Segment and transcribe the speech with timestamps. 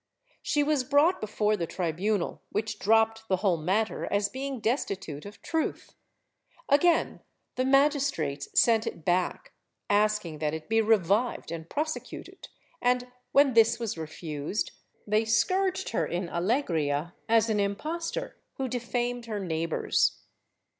[0.41, 5.43] She was brought before the tribunal, which dropped the whole matter as being destitute of
[5.43, 5.93] truth;
[6.67, 7.19] again
[7.55, 9.53] the magistrates sent it back,
[9.91, 12.47] asking that it be revived and prosecuted
[12.81, 14.71] and, when this was refused,
[15.05, 20.23] they scourged her in Alegria as an impostor who defamed her neighbors.